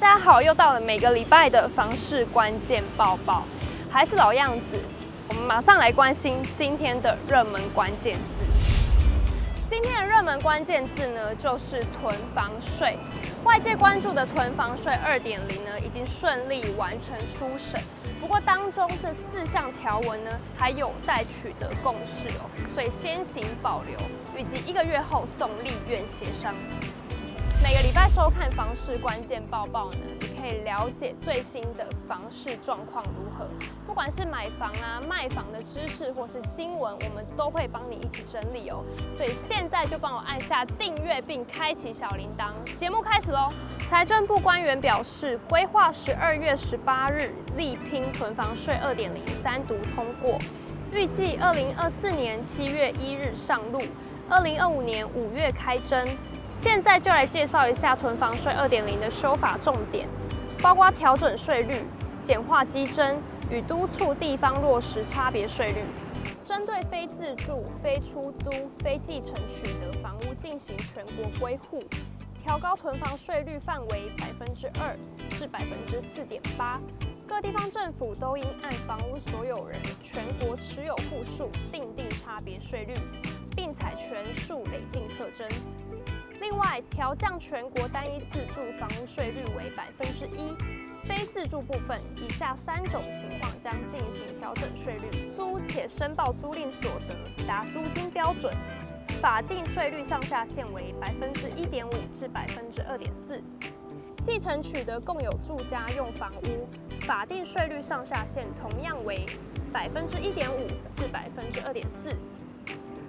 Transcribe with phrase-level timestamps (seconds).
[0.00, 3.44] 大家好，又到了每个礼拜的房事关键报报，
[3.90, 4.80] 还是老样子，
[5.28, 8.46] 我们马上来关心今天的热门关键字。
[9.68, 12.96] 今天的热门关键字呢，就是囤房税。
[13.44, 17.78] 外界关注的囤房税二点零呢，已经顺利完成初审。
[18.22, 23.98] 不过当中这四项条文呢，还有待取得共识哦，所以先行保留，
[24.34, 26.54] 预计一个月后送立院协商。
[27.62, 33.46] 每个礼拜收看房市关键报报呢，你可以了解最新的房市状况如何。
[33.86, 38.82] 不管是买房啊、卖房的知识或是新闻，我们都会帮你一起整理哦。
[39.10, 42.50] 所以现在就帮我按下订阅并开启小铃铛。
[42.76, 43.50] 节目开始喽！
[43.88, 50.38] 财政部官员表示，规划十二月十八日力拼囤房税二点零三读通过，
[50.92, 53.78] 预计二零二四年七月一日上路，
[54.30, 56.06] 二零二五年五月开征。
[56.32, 60.06] 现在就来介绍一下囤房税二点零的修法重点，
[60.62, 61.84] 包括调整税率、
[62.22, 63.20] 简化基征
[63.50, 65.82] 与督促地方落实差别税率。
[66.44, 68.50] 针对非自住、非出租、
[68.84, 71.82] 非继承取得房屋进行全国归户，
[72.42, 74.96] 调高囤房税率范围百分之二
[75.30, 76.80] 至百分之四点八。
[77.26, 82.94] 各地方政府都应按房屋所有人全国持有户数定定差别税率，
[83.60, 85.46] 并采全数累进特征。
[86.40, 90.56] 另外，调降全国单一自住房屋税率为百分之一，
[91.04, 98.50] 非自住部分以下三种情况将进行调整税率：租且申报租赁所得达租金标准，
[99.20, 103.42] 法定税率上下限为百分之一点五至百分之二点四；
[104.22, 106.66] 继承取得共有住家用房屋，
[107.02, 109.26] 法定税率上下限同样为
[109.70, 112.08] 百分之一点五至百分之二点四。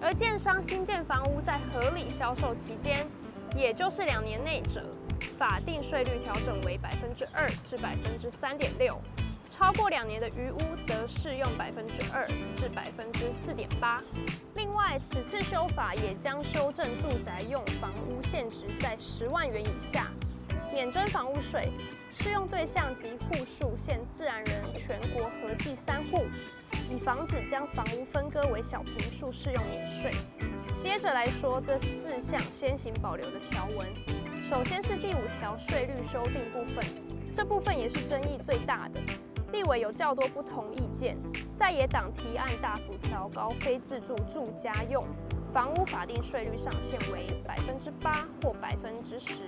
[0.00, 3.06] 而建商新建房屋在合理销售期间，
[3.56, 4.84] 也就是两年内者，
[5.36, 8.94] 法定税率调整为百分之二至百分之三点六；
[9.44, 13.98] 超过两年的余屋，则适用百分之二至百分之四点八。
[14.54, 20.12] 另外，此次修法也将修正住宅用房屋现值在十万元以下，
[20.72, 21.72] 免征房屋税，
[22.10, 26.24] 适用对象及户数限自然人全国合计三户。
[26.88, 30.10] 以防止将房屋分割为小坪数，适用免税。
[30.76, 33.86] 接着来说这四项先行保留的条文，
[34.36, 36.84] 首先是第五条税率修订部分，
[37.34, 39.00] 这部分也是争议最大的，
[39.52, 41.16] 立委有较多不同意见。
[41.54, 45.02] 在野党提案大幅调高非自住住家用
[45.52, 49.42] 房屋法定税率上限为百分之八或百分之十。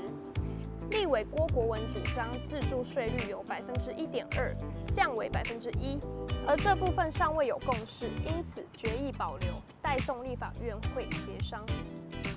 [0.91, 4.55] 立委郭国文主张自住税率由百分之一点二
[4.93, 5.97] 降为百分之一，
[6.47, 11.65] 而这部分尚未有共识，因此决议保留，待送立法院会协商。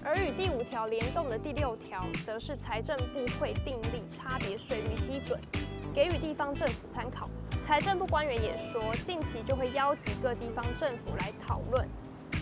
[0.05, 5.39] 而与第五条联动的第六条，则是财政部会订立差别税率基准，
[5.93, 7.27] 给予地方政府参考。
[7.59, 11.87] 财政部官员也说，近期就会邀集各地方政府来讨论。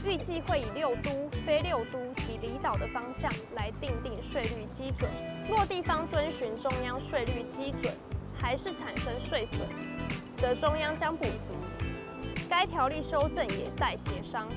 [0.03, 1.12] 预计会以六都、
[1.45, 5.09] 非六都及离岛的方向来订定税率基准。
[5.47, 7.94] 若地方遵循中央税率基准，
[8.40, 9.59] 还是产生税损，
[10.38, 11.56] 则中央将补足。
[12.50, 14.47] 该条例修正也待协商。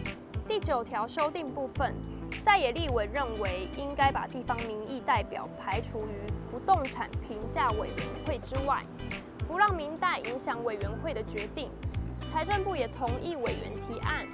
[0.48, 1.94] 第九条修订部分，
[2.44, 7.96] 在野立委认为应该把地方民意代表排除于不动产评价委员
[8.26, 8.80] 会之外，
[9.46, 11.70] 不让民代影响委员会的决定。
[12.20, 14.26] 财政部也同意委员提案，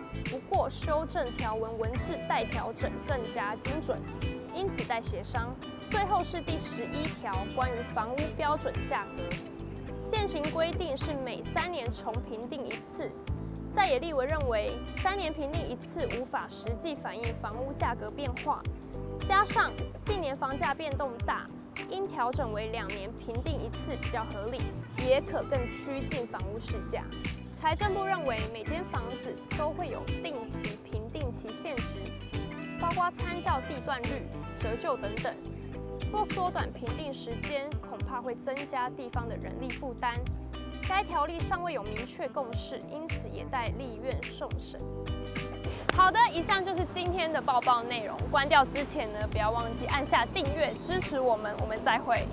[0.70, 4.00] 修正条文文字待调整更加精准，
[4.54, 5.52] 因此待协商。
[5.90, 9.24] 最后是第十一条，关于房屋标准价格，
[9.98, 13.10] 现行规定是每三年重评定一次，
[13.74, 18.62] 在野立委认为三年评定一次无法实际反映房屋价格变化，
[19.26, 21.44] 加上近年房价变动大，
[21.90, 24.62] 应调整为两年评定一次比较合理，
[25.04, 27.02] 也可更趋近房屋市价。
[27.50, 31.96] 财政部认为，每间房子都会有定期评定期限值，
[32.80, 34.26] 包括参照地段率、
[34.58, 35.34] 折旧等等。
[36.10, 40.14] 若缩短评定时间，恐怕会增加地方的人力负担。
[40.88, 44.80] 该条例尚未有明确共识，因此也待立院送审。
[45.94, 48.16] 好的，以上就是今天的报报内容。
[48.30, 51.54] 关掉之前呢，不要忘记按下订阅支持我们。
[51.60, 52.26] 我们再会。